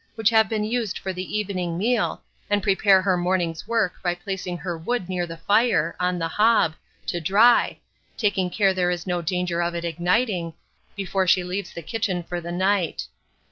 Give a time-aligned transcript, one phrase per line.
[0.15, 4.15] which have been used for the evening meal, and prepare for her morning's work by
[4.15, 6.73] placing her wood near the fire, on the hob,
[7.05, 7.77] to dry,
[8.17, 10.55] taking care there is no danger of it igniting,
[10.95, 13.05] before she leaves the kitchen for the night.